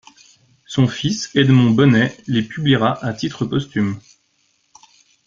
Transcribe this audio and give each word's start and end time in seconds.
Son 0.65 0.87
fils 0.87 1.29
Edmond 1.35 1.69
Bonnet 1.75 2.17
les 2.25 2.41
publiera 2.41 3.05
à 3.05 3.13
titre 3.13 3.45
posthume. 3.45 3.99